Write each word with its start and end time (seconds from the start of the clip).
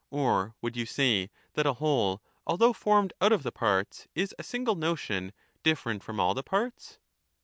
Or 0.09 0.55
would 0.63 0.75
you 0.75 0.87
say 0.87 1.29
that 1.53 1.67
a 1.67 1.73
whole, 1.75 2.23
although 2.47 2.73
formed 2.73 3.13
out 3.21 3.31
of 3.31 3.43
the 3.43 3.51
parts, 3.51 4.07
is 4.15 4.33
a 4.39 4.43
single 4.43 4.73
notion 4.73 5.31
different 5.61 6.01
from 6.03 6.19
all 6.19 6.33
the 6.33 6.41
parts? 6.41 6.97